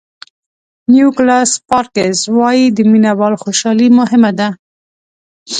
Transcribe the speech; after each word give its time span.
نیکولاس 0.91 1.49
سپارکز 1.57 2.15
وایي 2.37 2.65
د 2.77 2.79
مینه 2.91 3.11
وال 3.19 3.33
خوشالي 3.41 3.87
مهمه 3.99 4.31
ده. 4.39 4.47